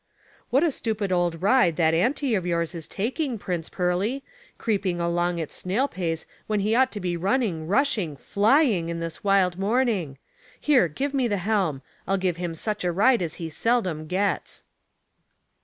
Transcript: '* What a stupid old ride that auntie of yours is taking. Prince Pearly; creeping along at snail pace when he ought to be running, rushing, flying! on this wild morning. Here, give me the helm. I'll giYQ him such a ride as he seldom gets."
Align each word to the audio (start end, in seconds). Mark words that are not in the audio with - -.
'* 0.27 0.49
What 0.49 0.63
a 0.63 0.71
stupid 0.71 1.11
old 1.11 1.43
ride 1.43 1.75
that 1.75 1.93
auntie 1.93 2.33
of 2.33 2.43
yours 2.43 2.73
is 2.73 2.87
taking. 2.87 3.37
Prince 3.37 3.69
Pearly; 3.69 4.23
creeping 4.57 4.99
along 4.99 5.39
at 5.39 5.53
snail 5.53 5.87
pace 5.87 6.25
when 6.47 6.61
he 6.61 6.73
ought 6.73 6.91
to 6.93 6.99
be 6.99 7.15
running, 7.15 7.67
rushing, 7.67 8.17
flying! 8.17 8.89
on 8.89 8.97
this 8.97 9.23
wild 9.23 9.59
morning. 9.59 10.17
Here, 10.59 10.87
give 10.87 11.13
me 11.13 11.27
the 11.27 11.37
helm. 11.37 11.83
I'll 12.07 12.17
giYQ 12.17 12.37
him 12.37 12.55
such 12.55 12.83
a 12.83 12.91
ride 12.91 13.21
as 13.21 13.35
he 13.35 13.47
seldom 13.47 14.07
gets." 14.07 14.63